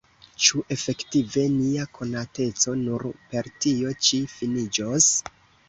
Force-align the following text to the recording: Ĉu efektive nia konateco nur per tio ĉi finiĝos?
Ĉu 0.43 0.61
efektive 0.75 1.43
nia 1.57 1.85
konateco 1.99 2.75
nur 2.81 3.07
per 3.35 3.53
tio 3.67 3.95
ĉi 4.09 4.25
finiĝos? 4.35 5.15